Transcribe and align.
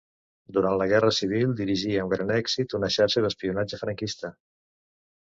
Durant 0.55 0.77
la 0.81 0.87
guerra 0.91 1.11
civil 1.17 1.53
dirigí 1.61 1.93
amb 2.05 2.15
gran 2.17 2.35
èxit 2.39 2.77
una 2.81 2.93
xarxa 2.99 3.27
d'espionatge 3.29 3.85
franquista. 3.87 4.37